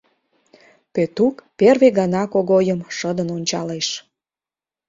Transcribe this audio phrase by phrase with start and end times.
[0.93, 3.87] Пӧтук первый гана Когойым шыдын ончалеш.